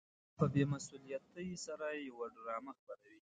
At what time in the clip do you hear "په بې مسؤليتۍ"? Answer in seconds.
0.37-1.49